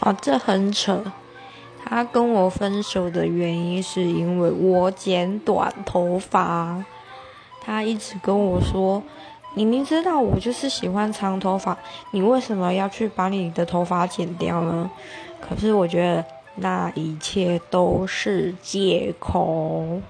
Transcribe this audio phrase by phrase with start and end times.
[0.00, 1.02] 啊，这很扯。
[1.84, 6.84] 他跟我分手的原因是因为我剪短头发。
[7.60, 9.02] 他一直跟我说
[9.54, 11.76] ：‘你明知道我就是喜欢长头发，
[12.12, 14.90] 你为什么要去把你的头发剪掉呢？’
[15.40, 16.24] 可是我觉得
[16.56, 20.00] 那一切都是借口。